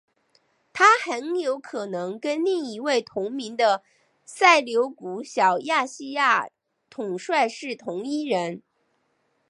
[0.73, 3.83] 他很有可能跟另一位同名的
[4.25, 6.49] 塞琉古小亚细亚
[6.89, 8.63] 统帅是同一人。